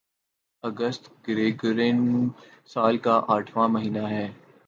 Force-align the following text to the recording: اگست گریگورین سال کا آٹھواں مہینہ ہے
اگست 0.63 1.03
گریگورین 1.27 1.99
سال 2.65 2.97
کا 2.97 3.15
آٹھواں 3.27 3.67
مہینہ 3.67 4.03
ہے 4.09 4.27